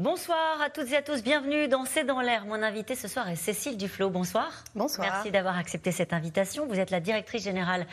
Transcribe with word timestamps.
Bonsoir 0.00 0.62
à 0.62 0.70
toutes 0.70 0.90
et 0.92 0.96
à 0.96 1.02
tous, 1.02 1.22
bienvenue 1.22 1.68
dans 1.68 1.84
C'est 1.84 2.04
dans 2.04 2.22
l'air. 2.22 2.46
Mon 2.46 2.62
invité 2.62 2.94
ce 2.94 3.06
soir 3.06 3.28
est 3.28 3.36
Cécile 3.36 3.76
Duflo. 3.76 4.08
Bonsoir. 4.08 4.64
Bonsoir. 4.74 5.06
Merci 5.06 5.30
d'avoir 5.30 5.58
accepté 5.58 5.92
cette 5.92 6.14
invitation. 6.14 6.66
Vous 6.66 6.80
êtes 6.80 6.90
la 6.90 7.00
directrice 7.00 7.44
générale 7.44 7.86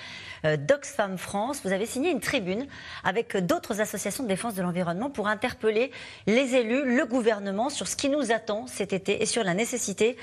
euh, 0.46 0.56
d'Oxfam 0.56 1.18
France. 1.18 1.60
Vous 1.66 1.74
avez 1.74 1.86
signé 1.86 2.10
une 2.10 2.22
tribune 2.22 2.66
avec 3.04 3.36
d'autres 3.36 3.82
associations 3.82 4.24
de 4.24 4.30
défense 4.30 4.56
de 4.56 4.62
l'environnement 4.62 5.10
pour 5.10 5.28
interpeller 5.28 5.92
les 6.28 6.56
élus, 6.56 6.96
le 6.96 7.06
gouvernement 7.06 7.70
sur 7.70 7.90
ce 7.90 7.98
qui 7.98 8.08
nous 8.08 8.32
attend 8.32 8.68
cet 8.68 8.94
été 8.94 9.22
et 9.22 9.26
sur 9.26 9.44
la 9.44 9.54
nécessité, 9.54 10.16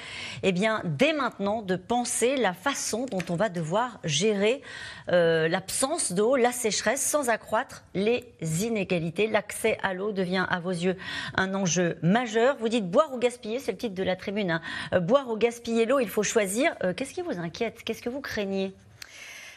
eh 0.42 0.52
bien, 0.52 0.80
dès 0.86 1.12
maintenant, 1.12 1.60
de 1.60 1.76
penser 1.76 2.38
la 2.38 2.54
façon 2.54 3.04
dont 3.04 3.24
on 3.28 3.36
va 3.36 3.50
devoir 3.50 4.00
gérer 4.04 4.62
euh, 5.12 5.48
l'absence 5.48 6.12
d'eau, 6.12 6.36
la 6.36 6.52
sécheresse, 6.52 7.02
sans 7.02 7.28
accroître 7.28 7.84
les 7.92 8.24
inégalités. 8.40 9.26
L'accès 9.26 9.76
à 9.82 9.92
l'eau 9.92 10.12
devient 10.12 10.46
à 10.48 10.60
vos 10.60 10.70
yeux 10.70 10.96
un 11.34 11.52
enjeu 11.52 11.73
majeur. 12.02 12.56
Vous 12.58 12.68
dites 12.68 12.90
boire 12.90 13.12
ou 13.12 13.18
gaspiller, 13.18 13.58
c'est 13.58 13.72
le 13.72 13.78
titre 13.78 13.94
de 13.94 14.02
la 14.02 14.16
tribune. 14.16 14.50
Hein. 14.50 14.60
Euh, 14.92 15.00
boire 15.00 15.30
ou 15.30 15.36
gaspiller 15.36 15.86
l'eau, 15.86 16.00
il 16.00 16.08
faut 16.08 16.22
choisir. 16.22 16.74
Euh, 16.82 16.94
qu'est-ce 16.94 17.14
qui 17.14 17.22
vous 17.22 17.38
inquiète? 17.38 17.82
Qu'est-ce 17.84 18.02
que 18.02 18.10
vous 18.10 18.20
craignez? 18.20 18.74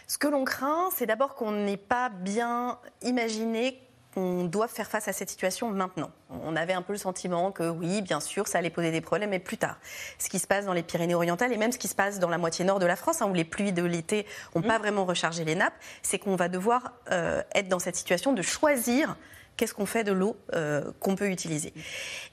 Ce 0.08 0.18
que 0.18 0.28
l'on 0.28 0.46
craint, 0.46 0.90
c'est 0.96 1.06
d'abord 1.06 1.36
qu'on 1.36 1.52
n'ait 1.52 1.76
pas 1.78 2.10
bien 2.10 2.80
imaginé 3.02 3.82
qu'on 4.14 4.46
doit 4.46 4.68
faire 4.68 4.88
face 4.88 5.08
à 5.08 5.14
cette 5.14 5.30
situation 5.30 5.70
maintenant. 5.70 6.10
On 6.30 6.56
avait 6.56 6.74
un 6.74 6.82
peu 6.82 6.94
le 6.94 6.98
sentiment 6.98 7.52
que 7.52 7.70
oui, 7.70 8.02
bien 8.02 8.20
sûr, 8.20 8.48
ça 8.48 8.58
allait 8.58 8.70
poser 8.70 8.90
des 8.90 9.02
problèmes, 9.02 9.30
mais 9.30 9.40
plus 9.40 9.58
tard. 9.58 9.78
Ce 10.18 10.30
qui 10.30 10.40
se 10.40 10.48
passe 10.48 10.66
dans 10.66 10.74
les 10.74 10.82
Pyrénées-Orientales 10.82 11.54
et 11.54 11.58
même 11.58 11.72
ce 11.72 11.78
qui 11.78 11.88
se 11.88 11.94
passe 11.94 12.18
dans 12.18 12.30
la 12.30 12.38
moitié 12.38 12.66
nord 12.66 12.80
de 12.80 12.86
la 12.86 12.96
France, 12.96 13.22
hein, 13.22 13.28
où 13.30 13.34
les 13.34 13.44
pluies 13.44 13.74
de 13.74 13.84
l'été 13.84 14.26
n'ont 14.56 14.64
pas 14.64 14.80
mmh. 14.80 14.82
vraiment 14.82 15.06
rechargé 15.06 15.44
les 15.44 15.56
nappes, 15.56 15.76
c'est 16.02 16.18
qu'on 16.18 16.36
va 16.36 16.50
devoir 16.50 16.94
euh, 17.12 17.44
être 17.54 17.68
dans 17.68 17.80
cette 17.80 17.96
situation 17.96 18.34
de 18.34 18.42
choisir 18.42 19.18
qu'est-ce 19.58 19.74
qu'on 19.74 19.86
fait 19.86 20.04
de 20.04 20.12
l'eau 20.12 20.38
euh, 20.54 20.92
qu'on 21.00 21.16
peut 21.16 21.30
utiliser. 21.30 21.74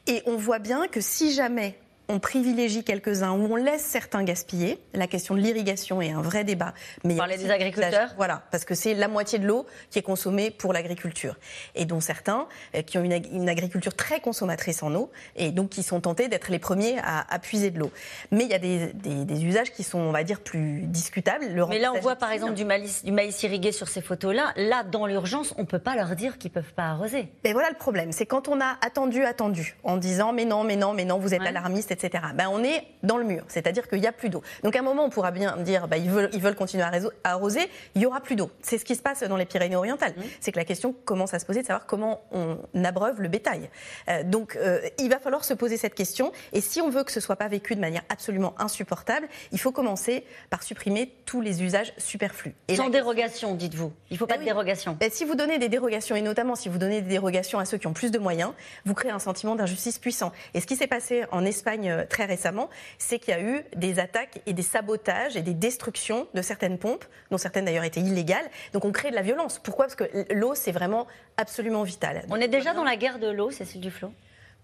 Et 0.06 0.22
on 0.26 0.36
voit 0.36 0.58
bien 0.58 0.86
que 0.86 1.00
si 1.00 1.32
jamais 1.32 1.78
on 2.08 2.18
privilégie 2.18 2.84
quelques-uns 2.84 3.32
ou 3.32 3.52
on 3.52 3.56
laisse 3.56 3.82
certains 3.82 4.24
gaspiller. 4.24 4.78
La 4.92 5.06
question 5.06 5.34
de 5.34 5.40
l'irrigation 5.40 6.02
est 6.02 6.10
un 6.10 6.20
vrai 6.20 6.44
débat. 6.44 6.74
Mais 7.02 7.16
Parler 7.16 7.38
des 7.38 7.50
agriculteurs 7.50 8.14
Voilà, 8.16 8.42
parce 8.50 8.64
que 8.64 8.74
c'est 8.74 8.94
la 8.94 9.08
moitié 9.08 9.38
de 9.38 9.46
l'eau 9.46 9.66
qui 9.90 9.98
est 9.98 10.02
consommée 10.02 10.50
pour 10.50 10.72
l'agriculture. 10.72 11.36
Et 11.74 11.84
dont 11.84 12.00
certains 12.00 12.46
euh, 12.74 12.82
qui 12.82 12.98
ont 12.98 13.04
une, 13.04 13.48
agriculture 13.48 13.94
très 13.94 14.20
consommatrice 14.20 14.82
en 14.82 14.94
eau 14.94 15.10
et 15.36 15.50
donc 15.50 15.70
qui 15.70 15.82
sont 15.82 16.00
tentés 16.00 16.28
d'être 16.28 16.50
les 16.50 16.58
premiers 16.58 16.98
à, 17.02 17.38
puiser 17.38 17.70
de 17.70 17.78
l'eau. 17.78 17.90
Mais 18.30 18.44
il 18.44 18.50
y 18.50 18.54
a 18.54 18.58
des, 18.58 19.44
usages 19.44 19.72
qui 19.72 19.82
sont, 19.82 19.98
on 19.98 20.12
va 20.12 20.24
dire, 20.24 20.40
plus 20.40 20.82
discutables. 20.82 21.46
Mais 21.68 21.78
là, 21.78 21.92
on 21.92 22.00
voit 22.00 22.16
par 22.16 22.32
exemple 22.32 22.54
du 22.54 22.64
maïs, 22.64 23.04
du 23.04 23.12
maïs 23.12 23.42
irrigué 23.42 23.72
sur 23.72 23.88
ces 23.88 24.00
photos-là. 24.00 24.52
Là, 24.56 24.82
dans 24.82 25.06
l'urgence, 25.06 25.54
on 25.58 25.62
ne 25.62 25.66
peut 25.66 25.78
pas 25.78 25.94
leur 25.96 26.16
dire 26.16 26.38
qu'ils 26.38 26.50
ne 26.50 26.54
peuvent 26.54 26.72
pas 26.74 26.84
arroser. 26.84 27.28
Mais 27.44 27.52
voilà 27.52 27.70
le 27.70 27.76
problème. 27.76 28.12
C'est 28.12 28.26
quand 28.26 28.48
on 28.48 28.60
a 28.60 28.76
attendu, 28.80 29.24
attendu, 29.24 29.76
en 29.82 29.96
disant 29.96 30.32
mais 30.32 30.44
non, 30.44 30.64
mais 30.64 30.76
non, 30.76 30.92
mais 30.92 31.04
non, 31.04 31.18
vous 31.18 31.34
êtes 31.34 31.42
alarmiste, 31.42 31.93
etc. 31.94 32.24
Ben, 32.34 32.48
on 32.50 32.62
est 32.62 32.84
dans 33.02 33.16
le 33.16 33.24
mur, 33.24 33.44
c'est-à-dire 33.48 33.88
qu'il 33.88 34.00
n'y 34.00 34.06
a 34.06 34.12
plus 34.12 34.28
d'eau. 34.28 34.42
Donc 34.62 34.76
à 34.76 34.80
un 34.80 34.82
moment, 34.82 35.04
on 35.04 35.10
pourra 35.10 35.30
bien 35.30 35.56
dire 35.58 35.88
ben, 35.88 35.96
ils, 35.96 36.10
veulent, 36.10 36.30
ils 36.32 36.40
veulent 36.40 36.54
continuer 36.54 36.84
à 36.84 36.92
arroser, 37.24 37.68
il 37.94 38.00
n'y 38.00 38.06
aura 38.06 38.20
plus 38.20 38.36
d'eau. 38.36 38.50
C'est 38.62 38.78
ce 38.78 38.84
qui 38.84 38.94
se 38.94 39.02
passe 39.02 39.22
dans 39.22 39.36
les 39.36 39.46
Pyrénées-Orientales. 39.46 40.14
Mmh. 40.16 40.22
C'est 40.40 40.52
que 40.52 40.58
la 40.58 40.64
question 40.64 40.94
commence 41.04 41.34
à 41.34 41.38
se 41.38 41.46
poser 41.46 41.62
de 41.62 41.66
savoir 41.66 41.86
comment 41.86 42.22
on 42.32 42.58
abreuve 42.84 43.20
le 43.20 43.28
bétail. 43.28 43.70
Euh, 44.08 44.22
donc 44.22 44.56
euh, 44.56 44.80
il 44.98 45.08
va 45.08 45.18
falloir 45.18 45.44
se 45.44 45.54
poser 45.54 45.76
cette 45.76 45.94
question. 45.94 46.32
Et 46.52 46.60
si 46.60 46.80
on 46.80 46.90
veut 46.90 47.04
que 47.04 47.12
ce 47.12 47.18
ne 47.18 47.22
soit 47.22 47.36
pas 47.36 47.48
vécu 47.48 47.74
de 47.74 47.80
manière 47.80 48.02
absolument 48.08 48.54
insupportable, 48.58 49.28
il 49.52 49.60
faut 49.60 49.72
commencer 49.72 50.24
par 50.50 50.62
supprimer 50.62 51.14
tous 51.26 51.40
les 51.40 51.62
usages 51.62 51.92
superflus. 51.98 52.54
Et 52.68 52.76
Sans 52.76 52.88
dérogation, 52.88 53.54
dites-vous. 53.54 53.92
Il 54.10 54.14
ne 54.14 54.18
faut 54.18 54.26
pas 54.26 54.34
ben 54.34 54.40
de 54.40 54.46
dérogation. 54.46 54.96
Ben, 54.98 55.10
si 55.10 55.24
vous 55.24 55.34
donnez 55.34 55.58
des 55.58 55.68
dérogations, 55.68 56.16
et 56.16 56.22
notamment 56.22 56.54
si 56.54 56.68
vous 56.68 56.78
donnez 56.78 57.02
des 57.02 57.08
dérogations 57.08 57.58
à 57.58 57.64
ceux 57.64 57.78
qui 57.78 57.86
ont 57.86 57.92
plus 57.92 58.10
de 58.10 58.18
moyens, 58.18 58.52
vous 58.84 58.94
créez 58.94 59.10
un 59.10 59.18
sentiment 59.18 59.54
d'injustice 59.54 59.98
puissant. 59.98 60.32
Et 60.54 60.60
ce 60.60 60.66
qui 60.66 60.76
s'est 60.76 60.86
passé 60.86 61.24
en 61.32 61.44
Espagne 61.44 61.83
euh, 61.90 62.04
très 62.04 62.24
récemment, 62.24 62.70
c'est 62.98 63.18
qu'il 63.18 63.34
y 63.34 63.36
a 63.36 63.40
eu 63.40 63.64
des 63.76 63.98
attaques 63.98 64.40
et 64.46 64.52
des 64.52 64.62
sabotages 64.62 65.36
et 65.36 65.42
des 65.42 65.54
destructions 65.54 66.26
de 66.34 66.42
certaines 66.42 66.78
pompes, 66.78 67.04
dont 67.30 67.38
certaines 67.38 67.64
d'ailleurs 67.64 67.84
étaient 67.84 68.00
illégales. 68.00 68.48
Donc 68.72 68.84
on 68.84 68.92
crée 68.92 69.10
de 69.10 69.14
la 69.14 69.22
violence. 69.22 69.58
Pourquoi? 69.58 69.86
Parce 69.86 69.96
que 69.96 70.32
l'eau, 70.32 70.54
c'est 70.54 70.72
vraiment 70.72 71.06
absolument 71.36 71.82
vital. 71.82 72.24
On 72.30 72.36
est 72.36 72.48
déjà 72.48 72.74
dans 72.74 72.84
la 72.84 72.96
guerre 72.96 73.18
de 73.18 73.28
l'eau, 73.28 73.50
Cécile 73.50 73.80
Duflo 73.80 74.12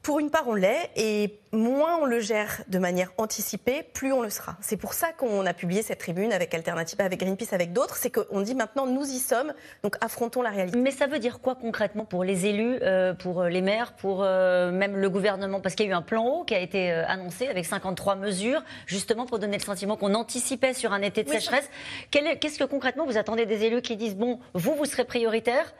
pour 0.02 0.18
une 0.18 0.30
part, 0.30 0.48
on 0.48 0.54
l'est, 0.54 0.90
et 0.96 1.38
moins 1.52 1.98
on 1.98 2.06
le 2.06 2.20
gère 2.20 2.62
de 2.68 2.78
manière 2.78 3.12
anticipée, 3.18 3.82
plus 3.82 4.14
on 4.14 4.22
le 4.22 4.30
sera. 4.30 4.56
C'est 4.62 4.78
pour 4.78 4.94
ça 4.94 5.12
qu'on 5.12 5.44
a 5.44 5.52
publié 5.52 5.82
cette 5.82 5.98
tribune 5.98 6.32
avec 6.32 6.54
Alternative, 6.54 6.98
avec 7.02 7.20
Greenpeace, 7.20 7.52
avec 7.52 7.74
d'autres. 7.74 7.96
C'est 7.96 8.10
qu'on 8.10 8.40
dit 8.40 8.54
maintenant, 8.54 8.86
nous 8.86 9.04
y 9.04 9.18
sommes, 9.18 9.52
donc 9.82 9.96
affrontons 10.00 10.40
la 10.40 10.48
réalité. 10.48 10.78
Mais 10.78 10.90
ça 10.90 11.06
veut 11.06 11.18
dire 11.18 11.40
quoi 11.40 11.54
concrètement 11.54 12.06
pour 12.06 12.24
les 12.24 12.46
élus, 12.46 12.78
euh, 12.80 13.12
pour 13.12 13.42
euh, 13.42 13.48
les 13.50 13.60
maires, 13.60 13.92
pour 13.92 14.22
euh, 14.22 14.70
même 14.70 14.96
le 14.96 15.10
gouvernement? 15.10 15.60
Parce 15.60 15.74
qu'il 15.74 15.84
y 15.84 15.88
a 15.90 15.92
eu 15.92 15.94
un 15.94 16.02
plan 16.02 16.24
haut 16.24 16.44
qui 16.44 16.54
a 16.54 16.60
été 16.60 16.90
annoncé 16.90 17.48
avec 17.48 17.66
53 17.66 18.16
mesures, 18.16 18.62
justement 18.86 19.26
pour 19.26 19.38
donner 19.38 19.58
le 19.58 19.62
sentiment 19.62 19.96
qu'on 19.96 20.14
anticipait 20.14 20.72
sur 20.72 20.94
un 20.94 21.02
été 21.02 21.24
de 21.24 21.28
sécheresse. 21.28 21.68
Qu'est-ce 22.10 22.58
que 22.58 22.64
concrètement 22.64 23.04
vous 23.04 23.18
attendez 23.18 23.44
des 23.44 23.64
élus 23.64 23.82
qui 23.82 23.96
disent, 23.96 24.16
bon, 24.16 24.40
vous, 24.54 24.74
vous 24.74 24.86
serez 24.86 25.04
prioritaire 25.04 25.74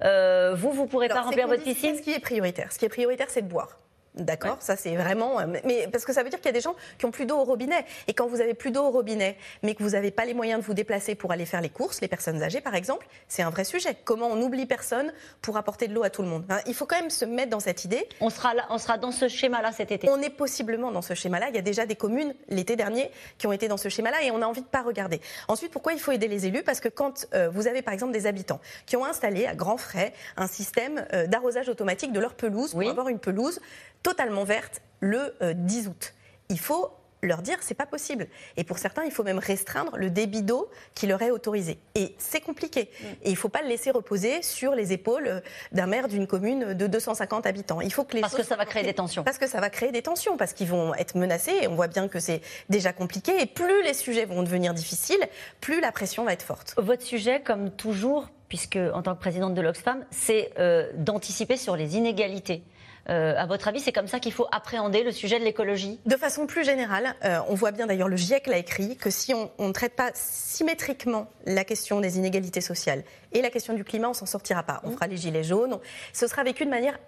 vous, 0.00 0.72
vous 0.72 0.82
ne 0.82 0.88
pourrez 0.88 1.08
pas 1.08 1.22
remplir 1.22 1.48
votre 1.48 1.62
piscine 1.62 1.96
Ce 1.96 2.02
qui 2.02 2.12
est 2.12 2.20
prioritaire, 2.20 2.72
ce 2.72 2.78
qui 2.78 2.84
est 2.84 2.90
prioritaire, 2.90 3.28
c'est 3.30 3.42
de 3.42 3.48
boire. 3.48 3.78
D'accord, 4.16 4.58
ça 4.60 4.76
c'est 4.76 4.96
vraiment. 4.96 5.40
Euh, 5.40 5.46
mais 5.64 5.88
parce 5.92 6.04
que 6.04 6.12
ça 6.12 6.22
veut 6.22 6.30
dire 6.30 6.38
qu'il 6.38 6.46
y 6.46 6.50
a 6.50 6.52
des 6.52 6.60
gens 6.60 6.74
qui 6.98 7.04
ont 7.04 7.10
plus 7.10 7.26
d'eau 7.26 7.36
au 7.36 7.44
robinet. 7.44 7.84
Et 8.08 8.14
quand 8.14 8.26
vous 8.26 8.40
avez 8.40 8.54
plus 8.54 8.70
d'eau 8.70 8.84
au 8.84 8.90
robinet, 8.90 9.36
mais 9.62 9.74
que 9.74 9.82
vous 9.82 9.90
n'avez 9.90 10.10
pas 10.10 10.24
les 10.24 10.34
moyens 10.34 10.60
de 10.60 10.66
vous 10.66 10.74
déplacer 10.74 11.14
pour 11.14 11.32
aller 11.32 11.44
faire 11.44 11.60
les 11.60 11.68
courses, 11.68 12.00
les 12.00 12.08
personnes 12.08 12.42
âgées 12.42 12.60
par 12.60 12.74
exemple, 12.74 13.06
c'est 13.28 13.42
un 13.42 13.50
vrai 13.50 13.64
sujet. 13.64 13.96
Comment 14.04 14.28
on 14.28 14.36
n'oublie 14.36 14.66
personne 14.66 15.12
pour 15.42 15.56
apporter 15.56 15.88
de 15.88 15.94
l'eau 15.94 16.02
à 16.02 16.10
tout 16.10 16.22
le 16.22 16.28
monde 16.28 16.44
hein, 16.48 16.60
Il 16.66 16.74
faut 16.74 16.86
quand 16.86 17.00
même 17.00 17.10
se 17.10 17.24
mettre 17.24 17.50
dans 17.50 17.60
cette 17.60 17.84
idée. 17.84 18.08
On 18.20 18.30
sera, 18.30 18.54
là, 18.54 18.66
on 18.70 18.78
sera 18.78 18.96
dans 18.98 19.12
ce 19.12 19.28
schéma-là 19.28 19.72
cet 19.72 19.92
été. 19.92 20.08
On 20.08 20.20
est 20.22 20.30
possiblement 20.30 20.90
dans 20.90 21.02
ce 21.02 21.14
schéma-là. 21.14 21.48
Il 21.50 21.54
y 21.54 21.58
a 21.58 21.62
déjà 21.62 21.86
des 21.86 21.96
communes 21.96 22.34
l'été 22.48 22.76
dernier 22.76 23.10
qui 23.38 23.46
ont 23.46 23.52
été 23.52 23.68
dans 23.68 23.76
ce 23.76 23.88
schéma-là 23.88 24.22
et 24.22 24.30
on 24.30 24.40
a 24.42 24.46
envie 24.46 24.62
de 24.62 24.66
pas 24.66 24.82
regarder. 24.82 25.20
Ensuite, 25.48 25.72
pourquoi 25.72 25.92
il 25.92 26.00
faut 26.00 26.12
aider 26.12 26.28
les 26.28 26.46
élus? 26.46 26.62
Parce 26.62 26.80
que 26.80 26.88
quand 26.88 27.26
euh, 27.34 27.48
vous 27.50 27.66
avez 27.66 27.82
par 27.82 27.92
exemple 27.92 28.12
des 28.12 28.26
habitants 28.26 28.60
qui 28.86 28.96
ont 28.96 29.04
installé 29.04 29.46
à 29.46 29.54
grands 29.54 29.76
frais 29.76 30.12
un 30.36 30.46
système 30.46 31.06
euh, 31.12 31.26
d'arrosage 31.26 31.68
automatique 31.68 32.12
de 32.12 32.20
leur 32.20 32.34
pelouse 32.34 32.72
pour 32.72 32.88
avoir 32.88 33.08
une 33.08 33.18
pelouse 33.18 33.60
totalement 34.06 34.44
verte 34.44 34.82
le 35.00 35.34
10 35.40 35.86
euh, 35.86 35.90
août. 35.90 36.14
Il 36.48 36.60
faut 36.60 36.92
leur 37.22 37.42
dire 37.42 37.56
c'est 37.60 37.74
pas 37.74 37.86
possible. 37.86 38.28
Et 38.56 38.62
pour 38.62 38.78
certains, 38.78 39.02
il 39.02 39.10
faut 39.10 39.24
même 39.24 39.40
restreindre 39.40 39.96
le 39.96 40.10
débit 40.10 40.42
d'eau 40.42 40.70
qui 40.94 41.08
leur 41.08 41.20
est 41.22 41.32
autorisé. 41.32 41.80
Et 41.96 42.14
c'est 42.16 42.40
compliqué. 42.40 42.82
Mm. 42.82 43.04
Et 43.04 43.28
il 43.30 43.30
ne 43.32 43.36
faut 43.36 43.48
pas 43.48 43.62
le 43.62 43.68
laisser 43.68 43.90
reposer 43.90 44.42
sur 44.42 44.76
les 44.76 44.92
épaules 44.92 45.26
euh, 45.26 45.40
d'un 45.72 45.88
maire 45.88 46.06
d'une 46.06 46.28
commune 46.28 46.74
de 46.74 46.86
250 46.86 47.46
habitants. 47.46 47.80
Il 47.80 47.92
faut 47.92 48.04
que 48.04 48.14
les 48.14 48.20
parce 48.20 48.36
que 48.36 48.44
ça 48.44 48.54
va 48.54 48.64
créer 48.64 48.84
des 48.84 48.94
tensions. 48.94 49.24
Parce 49.24 49.38
que 49.38 49.48
ça 49.48 49.60
va 49.60 49.70
créer 49.70 49.90
des 49.90 50.02
tensions, 50.02 50.36
parce 50.36 50.52
qu'ils 50.52 50.68
vont 50.68 50.94
être 50.94 51.16
menacés. 51.16 51.58
Et 51.62 51.66
on 51.66 51.74
voit 51.74 51.88
bien 51.88 52.06
que 52.06 52.20
c'est 52.20 52.42
déjà 52.68 52.92
compliqué. 52.92 53.42
Et 53.42 53.46
plus 53.46 53.82
les 53.82 53.94
sujets 53.94 54.24
vont 54.24 54.44
devenir 54.44 54.72
difficiles, 54.72 55.26
plus 55.60 55.80
la 55.80 55.90
pression 55.90 56.22
va 56.22 56.32
être 56.32 56.44
forte. 56.44 56.74
Votre 56.76 57.02
sujet, 57.02 57.40
comme 57.40 57.72
toujours, 57.72 58.28
puisque 58.48 58.78
en 58.94 59.02
tant 59.02 59.16
que 59.16 59.20
présidente 59.20 59.54
de 59.54 59.60
l'Oxfam, 59.60 60.04
c'est 60.12 60.52
euh, 60.60 60.92
d'anticiper 60.94 61.56
sur 61.56 61.74
les 61.74 61.96
inégalités. 61.96 62.62
Euh, 63.08 63.34
à 63.36 63.46
votre 63.46 63.68
avis, 63.68 63.80
c'est 63.80 63.92
comme 63.92 64.08
ça 64.08 64.20
qu'il 64.20 64.32
faut 64.32 64.46
appréhender 64.52 65.02
le 65.02 65.12
sujet 65.12 65.38
de 65.38 65.44
l'écologie? 65.44 66.00
De 66.06 66.16
façon 66.16 66.46
plus 66.46 66.64
générale, 66.64 67.14
euh, 67.24 67.38
on 67.48 67.54
voit 67.54 67.70
bien 67.70 67.86
d'ailleurs, 67.86 68.08
le 68.08 68.16
GIEC 68.16 68.46
l'a 68.46 68.58
écrit, 68.58 68.96
que 68.96 69.10
si 69.10 69.32
on 69.34 69.50
ne 69.58 69.72
traite 69.72 69.94
pas 69.94 70.10
symétriquement 70.14 71.28
la 71.44 71.64
question 71.64 72.00
des 72.00 72.18
inégalités 72.18 72.60
sociales 72.60 73.04
et 73.32 73.42
la 73.42 73.50
question 73.50 73.74
du 73.74 73.84
climat, 73.84 74.08
on 74.08 74.14
s'en 74.14 74.26
sortira 74.26 74.62
pas. 74.62 74.80
On 74.84 74.90
mmh. 74.90 74.94
fera 74.94 75.06
les 75.06 75.16
gilets 75.16 75.44
jaunes. 75.44 75.78
Ce 76.12 76.26
sera 76.26 76.42
vécu 76.42 76.64
de 76.64 76.70
manière 76.70 76.98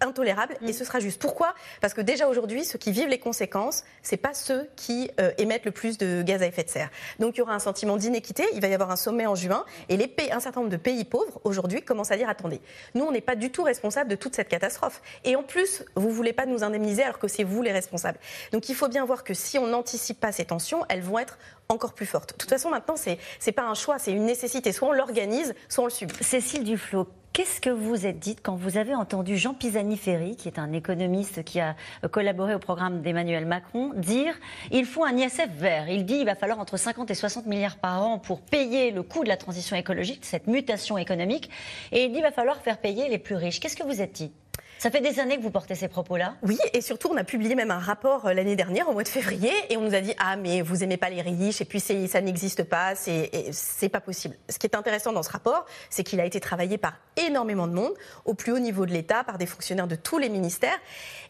intolérable 0.00 0.56
et 0.62 0.70
mm. 0.70 0.72
ce 0.72 0.84
sera 0.84 1.00
juste. 1.00 1.20
Pourquoi? 1.20 1.54
Parce 1.80 1.94
que 1.94 2.00
déjà 2.00 2.28
aujourd'hui, 2.28 2.64
ceux 2.64 2.78
qui 2.78 2.92
vivent 2.92 3.08
les 3.08 3.18
conséquences, 3.18 3.84
c'est 4.02 4.16
pas 4.16 4.34
ceux 4.34 4.68
qui 4.76 5.10
euh, 5.20 5.30
émettent 5.38 5.64
le 5.64 5.70
plus 5.70 5.98
de 5.98 6.22
gaz 6.22 6.42
à 6.42 6.46
effet 6.46 6.64
de 6.64 6.68
serre. 6.68 6.90
Donc 7.18 7.36
il 7.36 7.38
y 7.38 7.42
aura 7.42 7.54
un 7.54 7.58
sentiment 7.58 7.96
d'inéquité. 7.96 8.44
Il 8.54 8.60
va 8.60 8.68
y 8.68 8.74
avoir 8.74 8.90
un 8.90 8.96
sommet 8.96 9.26
en 9.26 9.34
juin 9.34 9.64
et 9.88 9.96
les 9.96 10.08
pays, 10.08 10.30
un 10.32 10.40
certain 10.40 10.60
nombre 10.60 10.72
de 10.72 10.76
pays 10.76 11.04
pauvres 11.04 11.40
aujourd'hui 11.44 11.82
commencent 11.82 12.10
à 12.10 12.16
dire 12.16 12.28
attendez, 12.28 12.60
nous 12.94 13.04
on 13.04 13.12
n'est 13.12 13.20
pas 13.20 13.36
du 13.36 13.50
tout 13.50 13.62
responsables 13.62 14.10
de 14.10 14.16
toute 14.16 14.34
cette 14.34 14.48
catastrophe. 14.48 15.02
Et 15.24 15.36
en 15.36 15.42
plus, 15.42 15.84
vous 15.94 16.10
voulez 16.10 16.32
pas 16.32 16.46
nous 16.46 16.64
indemniser 16.64 17.02
alors 17.02 17.18
que 17.18 17.28
c'est 17.28 17.44
vous 17.44 17.62
les 17.62 17.72
responsables. 17.72 18.18
Donc 18.52 18.68
il 18.68 18.74
faut 18.74 18.88
bien 18.88 19.04
voir 19.04 19.24
que 19.24 19.34
si 19.34 19.58
on 19.58 19.66
n'anticipe 19.66 20.20
pas 20.20 20.32
ces 20.32 20.44
tensions, 20.44 20.84
elles 20.88 21.02
vont 21.02 21.18
être 21.18 21.38
encore 21.68 21.94
plus 21.94 22.06
fortes. 22.06 22.32
De 22.32 22.36
toute 22.36 22.50
façon, 22.50 22.70
maintenant, 22.70 22.96
c'est 22.96 23.18
n'est 23.46 23.52
pas 23.52 23.62
un 23.62 23.74
choix, 23.74 23.98
c'est 23.98 24.12
une 24.12 24.26
nécessité. 24.26 24.72
Soit 24.72 24.88
on 24.88 24.92
l'organise, 24.92 25.54
soit 25.68 25.84
on 25.84 25.86
le 25.86 25.92
subit. 25.92 26.14
Cécile 26.20 26.64
Duflo, 26.64 27.06
Qu'est-ce 27.32 27.60
que 27.60 27.70
vous 27.70 28.06
êtes 28.06 28.18
dit 28.18 28.34
quand 28.34 28.56
vous 28.56 28.76
avez 28.76 28.92
entendu 28.92 29.36
Jean 29.36 29.54
Pisani-Ferry, 29.54 30.34
qui 30.34 30.48
est 30.48 30.58
un 30.58 30.72
économiste 30.72 31.44
qui 31.44 31.60
a 31.60 31.76
collaboré 32.10 32.56
au 32.56 32.58
programme 32.58 33.02
d'Emmanuel 33.02 33.46
Macron, 33.46 33.92
dire 33.94 34.34
il 34.72 34.84
faut 34.84 35.04
un 35.04 35.16
ISF 35.16 35.48
vert 35.56 35.88
Il 35.88 36.04
dit 36.04 36.16
il 36.16 36.26
va 36.26 36.34
falloir 36.34 36.58
entre 36.58 36.76
50 36.76 37.08
et 37.08 37.14
60 37.14 37.46
milliards 37.46 37.76
par 37.76 38.04
an 38.04 38.18
pour 38.18 38.40
payer 38.40 38.90
le 38.90 39.04
coût 39.04 39.22
de 39.22 39.28
la 39.28 39.36
transition 39.36 39.76
écologique, 39.76 40.24
cette 40.24 40.48
mutation 40.48 40.98
économique, 40.98 41.50
et 41.92 42.06
il 42.06 42.10
dit 42.10 42.18
il 42.18 42.22
va 42.22 42.32
falloir 42.32 42.60
faire 42.62 42.78
payer 42.78 43.08
les 43.08 43.18
plus 43.18 43.36
riches. 43.36 43.60
Qu'est-ce 43.60 43.76
que 43.76 43.84
vous 43.84 44.02
êtes 44.02 44.12
dit? 44.12 44.32
Ça 44.80 44.90
fait 44.90 45.02
des 45.02 45.20
années 45.20 45.36
que 45.36 45.42
vous 45.42 45.50
portez 45.50 45.74
ces 45.74 45.88
propos-là? 45.88 46.36
Oui, 46.42 46.56
et 46.72 46.80
surtout, 46.80 47.10
on 47.12 47.16
a 47.18 47.22
publié 47.22 47.54
même 47.54 47.70
un 47.70 47.78
rapport 47.78 48.24
euh, 48.24 48.32
l'année 48.32 48.56
dernière, 48.56 48.88
au 48.88 48.94
mois 48.94 49.02
de 49.02 49.08
février, 49.08 49.52
et 49.68 49.76
on 49.76 49.82
nous 49.82 49.94
a 49.94 50.00
dit 50.00 50.14
Ah, 50.16 50.36
mais 50.36 50.62
vous 50.62 50.82
aimez 50.82 50.96
pas 50.96 51.10
les 51.10 51.20
riches, 51.20 51.60
et 51.60 51.66
puis 51.66 51.80
ça 51.80 52.20
n'existe 52.22 52.64
pas, 52.64 52.94
c'est 52.94 53.88
pas 53.90 54.00
possible. 54.00 54.36
Ce 54.48 54.58
qui 54.58 54.66
est 54.66 54.74
intéressant 54.74 55.12
dans 55.12 55.22
ce 55.22 55.28
rapport, 55.28 55.66
c'est 55.90 56.02
qu'il 56.02 56.18
a 56.18 56.24
été 56.24 56.40
travaillé 56.40 56.78
par 56.78 56.94
énormément 57.18 57.66
de 57.66 57.74
monde, 57.74 57.92
au 58.24 58.32
plus 58.32 58.52
haut 58.52 58.58
niveau 58.58 58.86
de 58.86 58.92
l'État, 58.92 59.22
par 59.22 59.36
des 59.36 59.44
fonctionnaires 59.44 59.86
de 59.86 59.96
tous 59.96 60.16
les 60.16 60.30
ministères. 60.30 60.78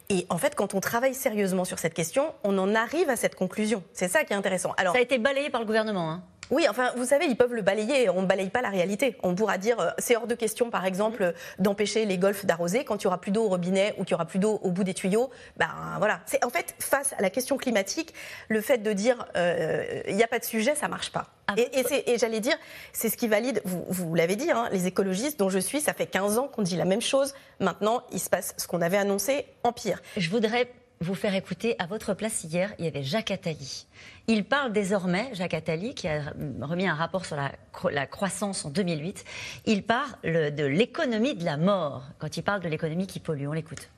Et 0.07 0.25
en 0.29 0.37
fait, 0.37 0.55
quand 0.55 0.73
on 0.73 0.79
travaille 0.79 1.13
sérieusement 1.13 1.65
sur 1.65 1.77
cette 1.77 1.93
question, 1.93 2.33
on 2.45 2.57
en 2.57 2.73
arrive 2.73 3.09
à 3.09 3.17
cette 3.17 3.35
conclusion. 3.35 3.83
C'est 3.91 4.07
ça 4.07 4.23
qui 4.23 4.31
est 4.31 4.37
intéressant. 4.37 4.71
Alors, 4.77 4.93
ça 4.93 4.99
a 4.99 5.01
été 5.01 5.17
balayé 5.17 5.49
par 5.49 5.59
le 5.59 5.67
gouvernement. 5.67 6.09
Hein. 6.09 6.23
Oui, 6.51 6.67
enfin, 6.69 6.91
vous 6.97 7.05
savez, 7.05 7.25
ils 7.25 7.37
peuvent 7.37 7.53
le 7.53 7.61
balayer. 7.61 8.09
On 8.09 8.21
ne 8.21 8.27
balaye 8.27 8.49
pas 8.49 8.61
la 8.61 8.69
réalité. 8.69 9.15
On 9.23 9.33
pourra 9.33 9.57
dire, 9.57 9.79
euh, 9.79 9.89
c'est 9.97 10.17
hors 10.17 10.27
de 10.27 10.35
question, 10.35 10.69
par 10.69 10.85
exemple, 10.85 11.33
d'empêcher 11.59 12.05
les 12.05 12.17
golfs 12.17 12.45
d'arroser 12.45 12.83
quand 12.83 13.01
il 13.01 13.05
y 13.05 13.07
aura 13.07 13.19
plus 13.19 13.31
d'eau 13.31 13.45
au 13.45 13.49
robinet 13.49 13.95
ou 13.97 14.03
qu'il 14.03 14.11
y 14.11 14.13
aura 14.15 14.25
plus 14.25 14.39
d'eau 14.39 14.59
au 14.61 14.71
bout 14.71 14.83
des 14.83 14.93
tuyaux. 14.93 15.29
Ben 15.57 15.69
voilà. 15.97 16.19
C'est 16.25 16.43
en 16.43 16.49
fait 16.49 16.75
face 16.79 17.13
à 17.17 17.21
la 17.21 17.29
question 17.29 17.57
climatique, 17.57 18.13
le 18.49 18.59
fait 18.59 18.79
de 18.79 18.91
dire 18.91 19.25
euh, 19.37 20.01
il 20.07 20.15
n'y 20.15 20.23
a 20.23 20.27
pas 20.27 20.39
de 20.39 20.43
sujet, 20.43 20.75
ça 20.75 20.89
marche 20.89 21.11
pas. 21.11 21.27
Ah, 21.47 21.55
et, 21.57 22.17
j'allais 22.17 22.39
dire, 22.39 22.57
c'est 22.93 23.09
ce 23.09 23.17
qui 23.17 23.27
valide. 23.27 23.61
Vous, 23.65 23.85
vous 23.89 24.15
l'avez 24.15 24.35
dit, 24.35 24.51
hein, 24.51 24.69
les 24.71 24.87
écologistes 24.87 25.39
dont 25.39 25.49
je 25.49 25.59
suis, 25.59 25.81
ça 25.81 25.93
fait 25.93 26.05
15 26.05 26.37
ans 26.37 26.47
qu'on 26.47 26.61
dit 26.61 26.75
la 26.75 26.85
même 26.85 27.01
chose. 27.01 27.33
Maintenant, 27.59 28.03
il 28.11 28.19
se 28.19 28.29
passe 28.29 28.53
ce 28.57 28.67
qu'on 28.67 28.81
avait 28.81 28.97
annoncé 28.97 29.45
en 29.63 29.71
pire. 29.71 30.01
Je 30.17 30.29
voudrais 30.29 30.69
vous 31.01 31.15
faire 31.15 31.35
écouter. 31.35 31.75
À 31.79 31.87
votre 31.87 32.13
place 32.13 32.43
hier, 32.43 32.73
il 32.79 32.85
y 32.85 32.87
avait 32.87 33.03
Jacques 33.03 33.31
Attali. 33.31 33.87
Il 34.27 34.45
parle 34.45 34.71
désormais, 34.71 35.29
Jacques 35.33 35.53
Attali, 35.53 35.93
qui 35.93 36.07
a 36.07 36.21
remis 36.61 36.87
un 36.87 36.93
rapport 36.93 37.25
sur 37.25 37.35
la, 37.35 38.05
croissance 38.05 38.65
en 38.65 38.69
2008, 38.69 39.25
il 39.65 39.83
parle 39.83 40.11
de 40.23 40.65
l'économie 40.65 41.35
de 41.35 41.43
la 41.43 41.57
mort, 41.57 42.03
quand 42.19 42.37
il 42.37 42.43
parle 42.43 42.61
de 42.61 42.69
l'économie 42.69 43.07
qui 43.07 43.19
pollue. 43.19 43.47
On 43.47 43.53
l'écoute. 43.53 43.89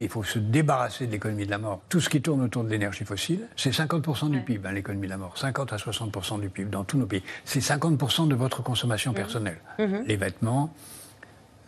Il 0.00 0.08
faut 0.08 0.24
se 0.24 0.38
débarrasser 0.38 1.06
de 1.06 1.12
l'économie 1.12 1.46
de 1.46 1.50
la 1.50 1.58
mort. 1.58 1.80
Tout 1.88 2.00
ce 2.00 2.10
qui 2.10 2.20
tourne 2.20 2.42
autour 2.42 2.64
de 2.64 2.68
l'énergie 2.68 3.04
fossile, 3.04 3.46
c'est 3.56 3.70
50% 3.70 4.28
du 4.28 4.40
PIB, 4.40 4.68
hein, 4.68 4.72
l'économie 4.72 5.06
de 5.06 5.12
la 5.12 5.16
mort. 5.16 5.38
50 5.38 5.72
à 5.72 5.76
60% 5.76 6.40
du 6.40 6.50
PIB 6.50 6.70
dans 6.70 6.84
tous 6.84 6.98
nos 6.98 7.06
pays. 7.06 7.22
C'est 7.44 7.60
50% 7.60 8.28
de 8.28 8.34
votre 8.34 8.62
consommation 8.62 9.12
mmh. 9.12 9.14
personnelle. 9.14 9.60
Mmh. 9.78 9.96
Les 10.06 10.16
vêtements, 10.16 10.74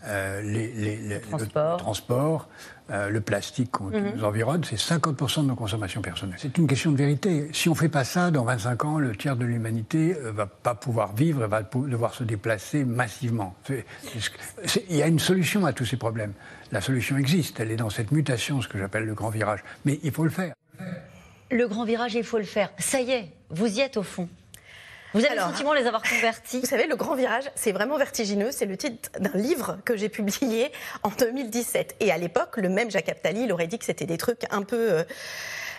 euh, 0.04 0.42
les, 0.42 0.96
le 0.96 1.20
transport, 1.78 2.48
euh, 2.90 3.08
le 3.08 3.20
plastique 3.20 3.72
qui 3.72 3.82
mhm. 3.82 4.12
nous 4.16 4.24
environne, 4.24 4.62
c'est 4.62 4.76
50% 4.76 5.42
de 5.42 5.48
nos 5.48 5.56
consommations 5.56 6.02
personnelles. 6.02 6.38
C'est 6.38 6.56
une 6.58 6.66
question 6.66 6.92
de 6.92 6.96
vérité. 6.96 7.48
Si 7.52 7.68
on 7.68 7.72
ne 7.72 7.76
fait 7.76 7.88
pas 7.88 8.04
ça, 8.04 8.30
dans 8.30 8.44
25 8.44 8.84
ans, 8.84 8.98
le 8.98 9.16
tiers 9.16 9.36
de 9.36 9.44
l'humanité 9.44 10.16
ne 10.20 10.28
euh, 10.28 10.32
va 10.32 10.46
pas 10.46 10.74
pouvoir 10.74 11.14
vivre 11.14 11.44
et 11.44 11.48
va 11.48 11.62
devoir 11.62 12.14
se 12.14 12.22
déplacer 12.24 12.84
massivement. 12.84 13.56
il 13.68 14.96
y 14.96 15.02
a 15.02 15.08
une 15.08 15.18
solution 15.18 15.66
à 15.66 15.72
tous 15.72 15.84
ces 15.84 15.96
problèmes. 15.96 16.32
La 16.72 16.80
solution 16.80 17.16
existe, 17.16 17.58
elle 17.60 17.70
est 17.70 17.76
dans 17.76 17.90
cette 17.90 18.12
mutation, 18.12 18.60
ce 18.62 18.68
que 18.68 18.78
j'appelle 18.78 19.04
le 19.04 19.14
grand 19.14 19.30
virage. 19.30 19.64
Mais 19.84 19.98
il 20.02 20.12
faut 20.12 20.24
le 20.24 20.30
faire. 20.30 20.54
Le 21.50 21.68
grand 21.68 21.84
virage, 21.84 22.14
il 22.14 22.24
faut 22.24 22.38
le 22.38 22.44
faire. 22.44 22.70
Ça 22.78 23.00
y 23.00 23.10
est, 23.10 23.32
vous 23.50 23.78
y 23.78 23.80
êtes 23.80 23.96
au 23.96 24.02
fond. 24.02 24.28
Vous 25.16 25.24
avez 25.24 25.34
le 25.34 25.40
sentiment 25.40 25.72
de 25.72 25.78
les 25.78 25.86
avoir 25.86 26.02
convertis 26.02 26.60
Vous 26.60 26.66
savez, 26.66 26.86
le 26.86 26.94
grand 26.94 27.14
virage, 27.14 27.44
c'est 27.54 27.72
vraiment 27.72 27.96
vertigineux. 27.96 28.50
C'est 28.52 28.66
le 28.66 28.76
titre 28.76 29.08
d'un 29.18 29.32
livre 29.32 29.78
que 29.86 29.96
j'ai 29.96 30.10
publié 30.10 30.70
en 31.02 31.08
2017. 31.08 31.96
Et 32.00 32.12
à 32.12 32.18
l'époque, 32.18 32.58
le 32.58 32.68
même 32.68 32.90
Jacques 32.90 33.08
Aptali, 33.08 33.44
il 33.44 33.52
aurait 33.52 33.66
dit 33.66 33.78
que 33.78 33.86
c'était 33.86 34.04
des 34.04 34.18
trucs 34.18 34.42
un 34.50 34.60
peu 34.60 34.92
euh, 34.92 35.04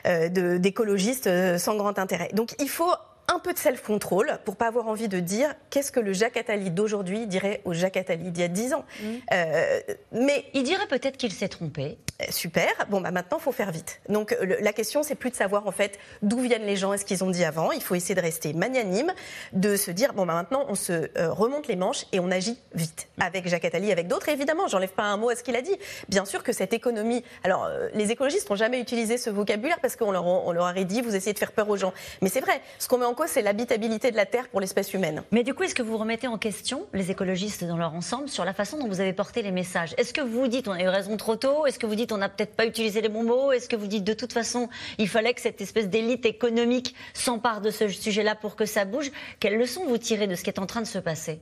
euh, 0.08 0.58
d'écologistes 0.58 1.28
euh, 1.28 1.60
sans 1.60 1.76
grand 1.76 2.00
intérêt. 2.00 2.30
Donc 2.34 2.56
il 2.60 2.68
faut 2.68 2.92
un 3.38 3.40
peu 3.40 3.54
de 3.54 3.60
self-control 3.60 4.40
pour 4.46 4.56
pas 4.56 4.66
avoir 4.66 4.88
envie 4.88 5.08
de 5.08 5.20
dire 5.20 5.54
qu'est-ce 5.70 5.92
que 5.92 6.00
le 6.00 6.12
Jacques 6.12 6.38
Attali 6.38 6.72
d'aujourd'hui 6.72 7.28
dirait 7.28 7.62
au 7.66 7.74
Jacques 7.74 7.98
Attali 7.98 8.32
d'il 8.32 8.42
y 8.42 8.44
a 8.44 8.48
10 8.48 8.74
ans. 8.74 8.84
Mm. 9.00 9.06
Euh, 9.32 9.80
mais 10.12 10.46
il 10.56 10.64
dirait 10.64 10.88
peut-être 10.88 11.18
qu'il 11.18 11.32
s'est 11.32 11.48
trompé. 11.48 12.00
Euh, 12.20 12.26
super. 12.32 12.68
Bon, 12.90 13.00
bah 13.00 13.12
maintenant, 13.12 13.38
il 13.40 13.44
faut 13.44 13.52
faire 13.52 13.72
vite. 13.72 14.02
Donc 14.10 14.36
la 14.42 14.74
question, 14.74 15.04
c'est 15.04 15.14
plus 15.14 15.30
de 15.30 15.36
savoir 15.36 15.68
en 15.68 15.72
fait 15.72 16.00
d'où 16.24 16.40
viennent 16.40 16.66
les 16.66 16.76
gens 16.76 16.94
et 16.94 16.98
ce 16.98 17.06
qu'ils 17.06 17.24
ont 17.24 17.30
dit 17.30 17.44
avant. 17.44 17.72
Il 17.72 17.84
faut 17.84 17.94
essayer 17.94 18.16
de 18.16 18.22
rester 18.22 18.54
magnanime, 18.54 19.14
de 19.54 19.76
se 19.76 19.92
dire 19.92 20.14
bon, 20.14 20.26
bah 20.26 20.34
maintenant, 20.34 20.66
on 20.68 20.74
se 20.74 20.94
euh, 20.94 21.32
remonte 21.32 21.68
les 21.68 21.76
manches 21.76 22.08
et 22.14 22.20
on 22.20 22.32
agit 22.32 22.58
vite 22.74 23.08
avec 23.20 23.48
Jacques 23.48 23.66
Attali, 23.66 23.92
avec 23.92 24.08
d'autres. 24.08 24.30
Évidemment, 24.30 24.68
j'enlève 24.68 24.94
pas 24.94 25.04
un 25.04 25.18
mot 25.18 25.30
à 25.30 25.36
ce 25.36 25.44
qu'il 25.44 25.56
a 25.56 25.62
dit. 25.62 25.78
Bien 26.10 26.26
sûr 26.26 26.42
que 26.42 26.54
cette 26.54 26.74
économie. 26.74 27.24
Alors, 27.44 27.70
les 27.94 28.10
écologistes 28.10 28.50
n'ont 28.50 28.56
jamais 28.56 28.80
utilisé 28.80 29.20
ce 29.20 29.30
vocabulaire 29.30 29.80
parce 29.80 29.96
qu'on 29.96 30.12
leur, 30.12 30.26
on 30.26 30.52
leur 30.52 30.64
aurait 30.64 30.86
dit 30.86 31.02
vous 31.02 31.16
essayez 31.16 31.34
de 31.34 31.40
faire 31.40 31.52
peur 31.52 31.70
aux 31.70 31.78
gens. 31.78 31.94
Mais 32.24 32.30
c'est 32.30 32.42
vrai. 32.42 32.62
Ce 32.80 32.88
qu'on 32.88 32.98
met 32.98 33.06
en 33.06 33.14
c'est 33.28 33.42
l'habitabilité 33.42 34.12
de 34.12 34.16
la 34.16 34.26
Terre 34.26 34.48
pour 34.50 34.62
l'espèce 34.62 34.94
humaine. 34.94 35.24
Mais 35.32 35.44
du 35.44 35.54
coup, 35.54 35.64
est-ce 35.64 35.76
que 35.76 35.84
vous 35.84 35.98
remettez 35.98 36.28
en 36.28 36.38
question 36.38 36.88
les 36.94 37.12
écologistes 37.12 37.64
dans 37.64 37.78
leur 37.78 37.94
ensemble 37.94 38.30
sur 38.30 38.46
la 38.46 38.54
façon 38.54 38.78
dont 38.78 38.88
vous 38.88 39.02
avez 39.02 39.14
porté 39.14 39.42
les 39.42 39.52
messages? 39.52 39.94
Est-ce 39.98 40.14
que 40.14 40.22
vous 40.22 40.48
dites 40.48 40.68
on 40.68 40.72
a 40.72 40.82
eu 40.82 40.88
raison 40.88 41.18
trop 41.18 41.36
tôt? 41.36 41.66
Est-ce 41.66 41.80
que 41.80 41.86
vous 41.86 41.96
dites 41.96 42.12
on 42.12 42.18
n'a 42.18 42.30
peut-être 42.30 42.56
pas 42.56 42.66
utilisé 42.66 43.02
les 43.02 43.10
bons 43.10 43.24
mots? 43.24 43.52
Est-ce 43.52 43.70
que 43.70 43.76
vous 43.76 43.88
dites 43.88 44.04
de 44.04 44.14
toute 44.14 44.34
façon 44.34 44.70
il 44.98 45.08
fallait 45.08 45.34
que 45.34 45.42
cette 45.42 45.62
espèce 45.62 45.90
d'élite 45.90 46.26
économique 46.26 46.96
s'empare 47.14 47.62
de 47.62 47.70
ce 47.70 47.88
sujet-là 47.88 48.36
pour 48.36 48.56
que 48.56 48.66
ça 48.66 48.86
bouge? 48.86 49.12
Quelles 49.40 49.58
leçons 49.58 49.86
vous 49.86 49.98
tirez 49.98 50.28
de 50.28 50.36
ce 50.36 50.44
qui 50.44 50.50
est 50.50 50.60
en 50.60 50.66
train 50.66 50.82
de 50.82 50.88
se 50.88 51.00
passer? 51.00 51.40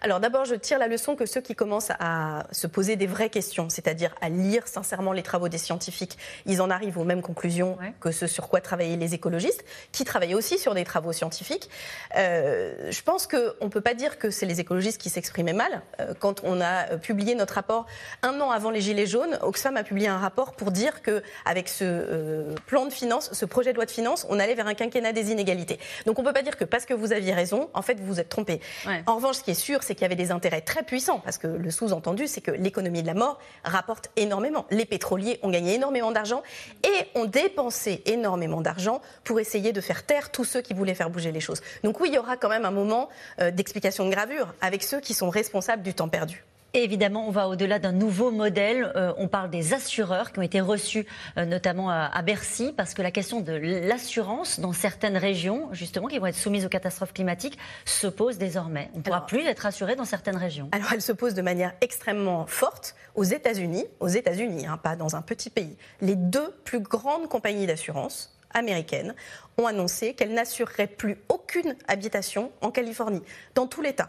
Alors 0.00 0.20
d'abord, 0.20 0.44
je 0.44 0.54
tire 0.54 0.78
la 0.78 0.88
leçon 0.88 1.16
que 1.16 1.26
ceux 1.26 1.40
qui 1.40 1.54
commencent 1.54 1.92
à 1.98 2.46
se 2.52 2.66
poser 2.66 2.96
des 2.96 3.06
vraies 3.06 3.30
questions, 3.30 3.68
c'est-à-dire 3.68 4.14
à 4.20 4.28
lire 4.28 4.66
sincèrement 4.68 5.12
les 5.12 5.22
travaux 5.22 5.48
des 5.48 5.58
scientifiques, 5.58 6.18
ils 6.46 6.60
en 6.60 6.70
arrivent 6.70 6.98
aux 6.98 7.04
mêmes 7.04 7.22
conclusions 7.22 7.76
que 8.00 8.12
ce 8.12 8.26
sur 8.26 8.48
quoi 8.48 8.60
travaillaient 8.60 8.96
les 8.96 9.14
écologistes, 9.14 9.64
qui 9.92 10.04
travaillaient 10.04 10.34
aussi 10.34 10.58
sur 10.58 10.74
des 10.74 10.84
travaux 10.84 11.12
scientifiques. 11.12 11.70
Euh, 12.16 12.90
je 12.90 13.02
pense 13.02 13.26
qu'on 13.26 13.64
ne 13.64 13.70
peut 13.70 13.80
pas 13.80 13.94
dire 13.94 14.18
que 14.18 14.30
c'est 14.30 14.46
les 14.46 14.60
écologistes 14.60 15.00
qui 15.00 15.10
s'exprimaient 15.10 15.52
mal. 15.52 15.82
Euh, 16.00 16.14
quand 16.18 16.42
on 16.44 16.60
a 16.60 16.96
publié 16.98 17.34
notre 17.34 17.54
rapport 17.54 17.86
un 18.22 18.40
an 18.40 18.50
avant 18.50 18.70
les 18.70 18.80
Gilets 18.80 19.06
jaunes, 19.06 19.38
Oxfam 19.42 19.76
a 19.76 19.84
publié 19.84 20.08
un 20.08 20.18
rapport 20.18 20.52
pour 20.52 20.70
dire 20.70 21.02
qu'avec 21.02 21.68
ce 21.68 21.84
euh, 21.84 22.54
plan 22.66 22.86
de 22.86 22.92
finances, 22.92 23.30
ce 23.32 23.44
projet 23.44 23.72
de 23.72 23.76
loi 23.76 23.86
de 23.86 23.90
finances, 23.90 24.26
on 24.28 24.38
allait 24.38 24.54
vers 24.54 24.66
un 24.66 24.74
quinquennat 24.74 25.12
des 25.12 25.30
inégalités. 25.30 25.78
Donc 26.06 26.18
on 26.18 26.22
ne 26.22 26.26
peut 26.26 26.32
pas 26.32 26.42
dire 26.42 26.56
que 26.56 26.64
parce 26.64 26.86
que 26.86 26.94
vous 26.94 27.12
aviez 27.12 27.32
raison, 27.32 27.70
en 27.74 27.82
fait, 27.82 27.98
vous 28.00 28.06
vous 28.06 28.20
êtes 28.20 28.28
trompé. 28.28 28.60
En 29.06 29.16
revanche, 29.16 29.36
ce 29.36 29.42
qui 29.42 29.50
est 29.50 29.54
sûr, 29.64 29.82
c'est 29.82 29.94
qu'il 29.94 30.02
y 30.02 30.04
avait 30.04 30.14
des 30.14 30.30
intérêts 30.30 30.60
très 30.60 30.82
puissants, 30.82 31.20
parce 31.24 31.38
que 31.38 31.46
le 31.46 31.70
sous-entendu, 31.70 32.26
c'est 32.26 32.40
que 32.40 32.50
l'économie 32.50 33.02
de 33.02 33.06
la 33.06 33.14
mort 33.14 33.38
rapporte 33.64 34.10
énormément. 34.16 34.66
Les 34.70 34.84
pétroliers 34.84 35.38
ont 35.42 35.50
gagné 35.50 35.74
énormément 35.74 36.12
d'argent 36.12 36.42
et 36.82 37.18
ont 37.18 37.24
dépensé 37.24 38.02
énormément 38.06 38.60
d'argent 38.60 39.00
pour 39.24 39.40
essayer 39.40 39.72
de 39.72 39.80
faire 39.80 40.04
taire 40.04 40.30
tous 40.30 40.44
ceux 40.44 40.60
qui 40.60 40.74
voulaient 40.74 40.94
faire 40.94 41.10
bouger 41.10 41.32
les 41.32 41.40
choses. 41.40 41.62
Donc 41.82 42.00
oui, 42.00 42.08
il 42.10 42.14
y 42.14 42.18
aura 42.18 42.36
quand 42.36 42.50
même 42.50 42.66
un 42.66 42.70
moment 42.70 43.08
euh, 43.40 43.50
d'explication 43.50 44.04
de 44.04 44.10
gravure 44.10 44.54
avec 44.60 44.82
ceux 44.82 45.00
qui 45.00 45.14
sont 45.14 45.30
responsables 45.30 45.82
du 45.82 45.94
temps 45.94 46.08
perdu 46.08 46.44
évidemment, 46.82 47.26
on 47.26 47.30
va 47.30 47.48
au-delà 47.48 47.78
d'un 47.78 47.92
nouveau 47.92 48.30
modèle. 48.30 48.92
Euh, 48.96 49.12
on 49.16 49.28
parle 49.28 49.50
des 49.50 49.74
assureurs 49.74 50.32
qui 50.32 50.38
ont 50.38 50.42
été 50.42 50.60
reçus 50.60 51.06
euh, 51.38 51.44
notamment 51.44 51.90
à, 51.90 52.22
Bercy, 52.22 52.72
parce 52.76 52.94
que 52.94 53.02
la 53.02 53.10
question 53.10 53.40
de 53.40 53.52
l'assurance 53.52 54.60
dans 54.60 54.72
certaines 54.72 55.16
régions, 55.16 55.68
justement, 55.72 56.08
qui 56.08 56.18
vont 56.18 56.26
être 56.26 56.34
soumises 56.34 56.64
aux 56.64 56.70
catastrophes 56.70 57.12
climatiques, 57.12 57.58
se 57.84 58.06
pose 58.06 58.38
désormais. 58.38 58.90
On 58.94 58.98
ne 58.98 59.02
pourra 59.02 59.26
plus 59.26 59.46
être 59.46 59.66
assuré 59.66 59.96
dans 59.96 60.04
certaines 60.04 60.36
régions. 60.36 60.68
Alors, 60.72 60.92
elle 60.92 61.02
se 61.02 61.12
pose 61.12 61.34
de 61.34 61.42
manière 61.42 61.72
extrêmement 61.80 62.46
forte 62.46 62.94
aux 63.14 63.24
États-Unis, 63.24 63.84
aux 64.00 64.08
États-Unis, 64.08 64.66
hein, 64.66 64.78
pas 64.78 64.96
dans 64.96 65.16
un 65.16 65.22
petit 65.22 65.50
pays. 65.50 65.76
Les 66.00 66.16
deux 66.16 66.50
plus 66.64 66.80
grandes 66.80 67.28
compagnies 67.28 67.66
d'assurance 67.66 68.34
américaines 68.52 69.14
ont 69.58 69.66
annoncé 69.66 70.14
qu'elles 70.14 70.32
n'assureraient 70.32 70.86
plus 70.86 71.18
aucune 71.28 71.76
habitation 71.88 72.50
en 72.60 72.70
Californie, 72.70 73.22
dans 73.54 73.66
tout 73.66 73.82
l'État 73.82 74.08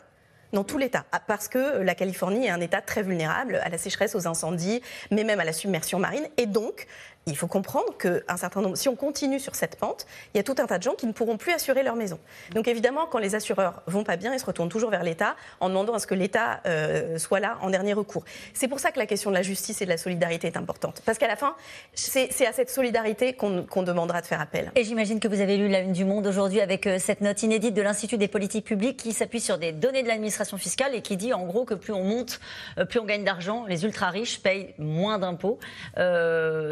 dans 0.54 0.64
tout 0.64 0.78
l'État, 0.78 1.06
ah, 1.12 1.20
parce 1.20 1.48
que 1.48 1.82
la 1.82 1.96
Californie 1.96 2.46
est 2.46 2.50
un 2.50 2.62
État 2.62 2.82
très 2.82 3.04
vulnérable 3.04 3.60
à 3.64 3.70
la 3.70 3.78
sécheresse, 3.78 4.16
aux 4.16 4.28
incendies, 4.28 4.82
mais 5.12 5.24
même 5.24 5.40
à 5.40 5.46
la 5.46 5.54
submersion 5.54 6.00
marine. 6.00 6.28
Et 6.38 6.46
donc, 6.46 6.88
il 7.27 7.36
faut 7.36 7.48
comprendre 7.48 7.98
qu'un 7.98 8.38
certain 8.38 8.62
nombre, 8.62 8.77
si 8.77 8.88
on 8.88 8.96
continue 8.96 9.39
sur 9.39 9.55
cette 9.55 9.77
pente, 9.77 10.05
il 10.34 10.38
y 10.38 10.39
a 10.39 10.44
tout 10.44 10.53
un 10.60 10.67
tas 10.67 10.77
de 10.77 10.84
gens 10.84 10.94
qui 10.94 11.08
ne 11.08 11.12
pourront 11.12 11.38
plus 11.38 11.53
assurer 11.53 11.82
leur 11.82 11.96
maison. 11.96 12.20
Donc 12.53 12.67
évidemment, 12.67 13.08
quand 13.08 13.17
les 13.17 13.34
assureurs 13.34 13.82
vont 13.88 14.03
pas 14.03 14.15
bien, 14.15 14.32
ils 14.32 14.39
se 14.39 14.46
retournent 14.46 14.70
toujours 14.70 14.91
vers 14.91 15.01
l'État 15.01 15.36
en 15.60 15.70
demandant 15.70 15.96
à 15.96 16.00
ce 16.00 16.05
que 16.05 16.13
l'État 16.13 16.62
euh, 16.67 17.17
soit 17.17 17.39
là 17.39 17.58
en 17.62 17.72
dernier 17.72 17.94
recours. 17.94 18.24
C'est 18.53 18.67
pour 18.67 18.79
ça 18.79 18.91
que 18.91 19.00
la 19.00 19.08
question 19.08 19.32
de 19.32 19.36
la 19.36 19.41
justice 19.41 19.82
et 19.82 19.86
de 19.86 19.89
la 19.89 19.98
solidarité 19.98 20.46
est 20.46 20.55
importante. 20.58 21.01
Parce 21.03 21.17
qu'à 21.17 21.27
la 21.27 21.36
fin, 21.36 21.55
c'est 21.96 22.46
à 22.46 22.53
cette 22.53 22.70
solidarité 22.70 23.34
qu'on 23.34 23.84
demandera 23.84 24.22
de 24.22 24.27
faire 24.27 24.39
appel. 24.39 24.72
Et 24.75 24.84
j'imagine 24.84 25.20
que 25.20 25.27
vous 25.27 25.41
avez 25.41 25.58
lu 25.58 25.67
la 25.67 25.79
une 25.79 25.94
du 25.94 26.05
Monde 26.05 26.27
aujourd'hui 26.27 26.62
avec 26.62 26.86
euh, 26.86 27.00
cette 27.00 27.22
note 27.22 27.41
inédite 27.41 27.74
de 27.74 27.82
l'Institut 27.82 28.20
des 28.20 28.27
politiques 28.27 28.65
publiques 28.65 28.98
qui 28.98 29.13
s'appuie 29.13 29.41
sur 29.41 29.58
des 29.58 29.72
données 29.72 30.03
de 30.03 30.08
l'administration 30.08 30.60
fiscale 30.60 30.94
et 30.94 31.01
qui 31.01 31.17
dit 31.17 31.34
en 31.34 31.48
gros 31.48 31.65
que 31.65 31.74
plus 31.74 31.94
on 31.94 32.03
monte, 32.03 32.39
euh, 32.77 32.86
plus 32.86 33.00
on 33.00 33.05
gagne 33.05 33.24
d'argent, 33.24 33.65
les 33.67 33.84
ultra 33.84 34.12
riches 34.12 34.41
payent 34.44 34.75
moins 34.77 35.17
d'impôts. 35.17 35.58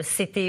C'était 0.03 0.42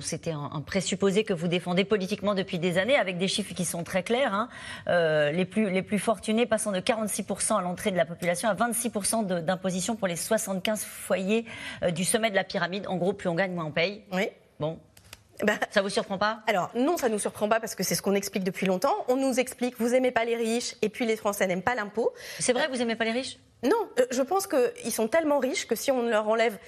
c'était 0.00 0.30
un, 0.30 0.62
présupposé 0.64 1.24
que 1.24 1.32
vous 1.32 1.48
défendez 1.48 1.84
politiquement 1.84 2.34
depuis 2.34 2.58
des 2.58 2.78
années, 2.78 2.96
avec 2.96 3.18
des 3.18 3.28
chiffres 3.28 3.54
qui 3.54 3.64
sont 3.64 3.84
très 3.84 4.02
clairs. 4.02 4.32
Hein. 4.32 4.48
Euh, 4.88 5.30
les, 5.32 5.44
plus, 5.44 5.70
les 5.70 5.82
plus 5.82 5.98
fortunés 5.98 6.46
passant 6.46 6.72
de 6.72 6.80
46% 6.80 7.58
à 7.58 7.62
l'entrée 7.62 7.90
de 7.90 7.96
la 7.96 8.06
population 8.06 8.48
à 8.48 8.54
26% 8.54 9.42
d'imposition 9.42 9.96
pour 9.96 10.08
les 10.08 10.16
75 10.16 10.84
foyers 10.84 11.44
euh, 11.82 11.90
du 11.90 12.04
sommet 12.04 12.30
de 12.30 12.36
la 12.36 12.44
pyramide. 12.44 12.86
En 12.86 12.96
gros, 12.96 13.12
plus 13.12 13.28
on 13.28 13.34
gagne, 13.34 13.52
moins 13.52 13.66
on 13.66 13.72
paye. 13.72 14.02
Oui. 14.12 14.28
Bon, 14.58 14.78
bah, 15.42 15.54
ça 15.70 15.82
vous 15.82 15.90
surprend 15.90 16.18
pas? 16.18 16.40
Alors 16.46 16.70
non, 16.74 16.96
ça 16.96 17.08
nous 17.08 17.18
surprend 17.18 17.48
pas 17.48 17.60
parce 17.60 17.74
que 17.74 17.82
c'est 17.82 17.94
ce 17.94 18.02
qu'on 18.02 18.14
explique 18.14 18.44
depuis 18.44 18.66
longtemps. 18.66 18.94
On 19.08 19.16
nous 19.16 19.38
explique 19.38 19.74
vous 19.78 19.94
aimez 19.94 20.10
pas 20.10 20.24
les 20.24 20.36
riches 20.36 20.74
et 20.82 20.88
puis 20.88 21.04
les 21.04 21.16
Français 21.16 21.46
n'aiment 21.46 21.62
pas 21.62 21.74
l'impôt. 21.74 22.12
C'est 22.38 22.52
vrai, 22.52 22.68
vous 22.68 22.80
aimez 22.80 22.96
pas 22.96 23.04
les 23.04 23.12
riches? 23.12 23.38
Non, 23.62 23.88
euh, 23.98 24.06
je 24.10 24.22
pense 24.22 24.46
qu'ils 24.46 24.92
sont 24.92 25.08
tellement 25.08 25.38
riches 25.38 25.66
que 25.66 25.74
si 25.74 25.90
on 25.90 26.02
leur 26.02 26.28
enlève 26.28 26.58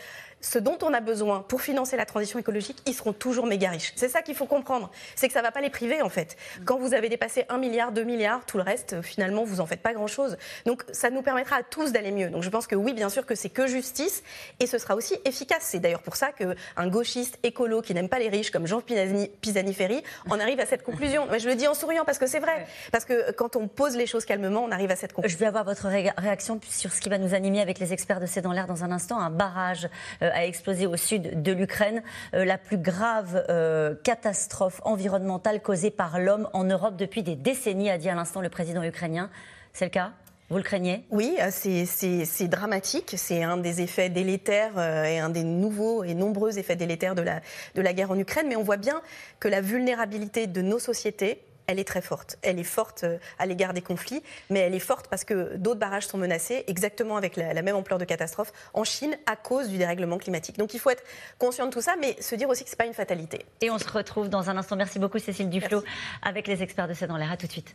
ce 0.40 0.58
dont 0.58 0.78
on 0.82 0.94
a 0.94 1.00
besoin 1.00 1.40
pour 1.40 1.62
financer 1.62 1.96
la 1.96 2.06
transition 2.06 2.38
écologique, 2.38 2.78
ils 2.86 2.94
seront 2.94 3.12
toujours 3.12 3.46
méga 3.46 3.70
riches. 3.70 3.92
C'est 3.96 4.08
ça 4.08 4.22
qu'il 4.22 4.34
faut 4.34 4.46
comprendre. 4.46 4.90
C'est 5.14 5.26
que 5.26 5.32
ça 5.32 5.40
ne 5.40 5.44
va 5.44 5.52
pas 5.52 5.60
les 5.60 5.70
priver, 5.70 6.02
en 6.02 6.08
fait. 6.08 6.36
Quand 6.64 6.78
vous 6.78 6.94
avez 6.94 7.08
dépassé 7.08 7.44
1 7.48 7.58
milliard, 7.58 7.92
2 7.92 8.04
milliards, 8.04 8.44
tout 8.46 8.56
le 8.56 8.62
reste, 8.62 9.02
finalement, 9.02 9.44
vous 9.44 9.60
en 9.60 9.66
faites 9.66 9.82
pas 9.82 9.92
grand-chose. 9.92 10.36
Donc, 10.66 10.84
ça 10.92 11.10
nous 11.10 11.22
permettra 11.22 11.56
à 11.56 11.62
tous 11.62 11.92
d'aller 11.92 12.12
mieux. 12.12 12.30
Donc, 12.30 12.42
je 12.42 12.50
pense 12.50 12.66
que 12.66 12.76
oui, 12.76 12.92
bien 12.92 13.08
sûr 13.08 13.26
que 13.26 13.34
c'est 13.34 13.48
que 13.48 13.66
justice 13.66 14.22
et 14.60 14.66
ce 14.66 14.78
sera 14.78 14.94
aussi 14.94 15.16
efficace. 15.24 15.62
C'est 15.62 15.80
d'ailleurs 15.80 16.02
pour 16.02 16.16
ça 16.16 16.30
qu'un 16.32 16.86
gauchiste 16.86 17.38
écolo 17.42 17.82
qui 17.82 17.94
n'aime 17.94 18.08
pas 18.08 18.18
les 18.18 18.28
riches 18.28 18.50
comme 18.50 18.66
Jean 18.66 18.80
Pisani-Ferry 18.80 20.02
en 20.30 20.38
arrive 20.38 20.60
à 20.60 20.66
cette 20.66 20.82
conclusion. 20.82 21.26
Mais 21.30 21.38
je 21.38 21.48
le 21.48 21.54
dis 21.54 21.66
en 21.66 21.74
souriant 21.74 22.04
parce 22.04 22.18
que 22.18 22.26
c'est 22.26 22.40
vrai. 22.40 22.66
Parce 22.92 23.04
que 23.04 23.32
quand 23.32 23.56
on 23.56 23.68
pose 23.68 23.96
les 23.96 24.06
choses 24.06 24.24
calmement, 24.24 24.62
on 24.62 24.70
arrive 24.70 24.90
à 24.90 24.96
cette 24.96 25.12
conclusion. 25.12 25.36
Je 25.36 25.40
vais 25.40 25.46
avoir 25.46 25.64
votre 25.64 25.86
réaction 25.86 26.60
sur 26.68 26.92
ce 26.92 27.00
qui 27.00 27.08
va 27.08 27.18
nous 27.18 27.34
animer 27.34 27.60
avec 27.60 27.78
les 27.78 27.92
experts 27.92 28.20
de 28.20 28.26
C'est 28.26 28.42
dans 28.42 28.52
l'air 28.52 28.66
dans 28.66 28.84
un 28.84 28.92
instant. 28.92 29.18
Un 29.18 29.30
barrage 29.30 29.88
euh, 30.22 30.27
a 30.32 30.46
explosé 30.46 30.86
au 30.86 30.96
sud 30.96 31.42
de 31.42 31.52
l'Ukraine. 31.52 32.02
Euh, 32.34 32.44
la 32.44 32.58
plus 32.58 32.78
grave 32.78 33.44
euh, 33.48 33.94
catastrophe 34.04 34.80
environnementale 34.84 35.60
causée 35.60 35.90
par 35.90 36.18
l'homme 36.18 36.48
en 36.52 36.64
Europe 36.64 36.96
depuis 36.96 37.22
des 37.22 37.36
décennies, 37.36 37.90
a 37.90 37.98
dit 37.98 38.08
à 38.08 38.14
l'instant 38.14 38.40
le 38.40 38.48
président 38.48 38.82
ukrainien. 38.82 39.30
C'est 39.72 39.84
le 39.84 39.90
cas? 39.90 40.12
Vous 40.50 40.56
le 40.56 40.62
craignez? 40.62 41.04
Oui, 41.10 41.36
c'est 41.50 42.48
dramatique. 42.48 43.14
C'est 43.18 43.42
un 43.42 43.58
des 43.58 43.82
effets 43.82 44.08
délétères 44.08 44.78
et 45.04 45.18
un 45.18 45.28
des 45.28 45.44
nouveaux 45.44 46.04
et 46.04 46.14
nombreux 46.14 46.58
effets 46.58 46.74
délétères 46.74 47.14
de 47.14 47.20
la, 47.20 47.42
de 47.74 47.82
la 47.82 47.92
guerre 47.92 48.10
en 48.10 48.18
Ukraine. 48.18 48.46
Mais 48.48 48.56
on 48.56 48.62
voit 48.62 48.78
bien 48.78 49.02
que 49.40 49.48
la 49.48 49.60
vulnérabilité 49.60 50.46
de 50.46 50.62
nos 50.62 50.78
sociétés, 50.78 51.42
elle 51.68 51.78
est 51.78 51.84
très 51.84 52.00
forte. 52.00 52.36
Elle 52.42 52.58
est 52.58 52.64
forte 52.64 53.04
euh, 53.04 53.18
à 53.38 53.46
l'égard 53.46 53.74
des 53.74 53.82
conflits, 53.82 54.22
mais 54.50 54.60
elle 54.60 54.74
est 54.74 54.80
forte 54.80 55.06
parce 55.06 55.22
que 55.22 55.56
d'autres 55.56 55.78
barrages 55.78 56.06
sont 56.06 56.18
menacés, 56.18 56.64
exactement 56.66 57.16
avec 57.16 57.36
la, 57.36 57.62
même 57.62 57.76
ampleur 57.76 57.98
de 57.98 58.04
catastrophe, 58.04 58.52
en 58.74 58.82
Chine 58.82 59.16
à 59.26 59.36
cause 59.36 59.68
du 59.68 59.78
dérèglement 59.78 60.18
climatique. 60.18 60.58
Donc 60.58 60.74
il 60.74 60.80
faut 60.80 60.90
être 60.90 61.04
conscient 61.38 61.66
de 61.66 61.70
tout 61.70 61.82
ça, 61.82 61.94
mais 62.00 62.20
se 62.20 62.34
dire 62.34 62.48
aussi 62.48 62.64
que 62.64 62.70
ce 62.70 62.74
n'est 62.74 62.78
pas 62.78 62.86
une 62.86 62.94
fatalité. 62.94 63.44
Et 63.60 63.70
on 63.70 63.78
se 63.78 63.88
retrouve 63.88 64.28
dans 64.28 64.50
un 64.50 64.56
instant. 64.56 64.76
Merci 64.76 64.98
beaucoup 64.98 65.18
Cécile 65.18 65.50
Duflo 65.50 65.84
avec 66.22 66.46
les 66.46 66.62
experts 66.62 66.88
de 66.88 66.94
C'est 66.94 67.06
dans 67.06 67.16
l'air. 67.16 67.30
À 67.30 67.36
tout 67.36 67.46
de 67.46 67.52
suite. 67.52 67.74